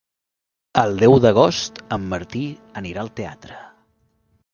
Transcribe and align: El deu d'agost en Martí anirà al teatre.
El 0.83 0.95
deu 1.01 1.17
d'agost 1.25 1.81
en 1.97 2.07
Martí 2.13 2.41
anirà 2.81 3.03
al 3.05 3.13
teatre. 3.21 3.59